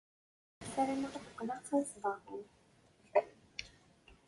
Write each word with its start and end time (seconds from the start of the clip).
Ssarameɣ 0.65 1.11
ad 1.17 1.25
qqleɣ 1.33 1.59
d 1.61 1.65
tanesbaɣurt. 1.67 2.51